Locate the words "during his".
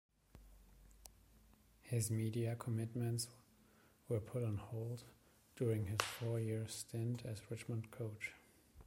5.55-5.99